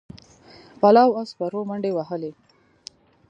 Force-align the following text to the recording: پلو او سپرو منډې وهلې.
پلو 0.79 1.07
او 1.17 1.23
سپرو 1.31 1.61
منډې 1.69 1.91
وهلې. 1.93 2.31